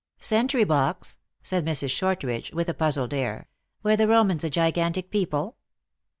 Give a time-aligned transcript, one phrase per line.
[0.33, 1.91] "Sentry box!" said Mrs.
[1.91, 3.47] Shortridge, with a puzzled air,"
[3.83, 5.57] were the Romans a gigantic people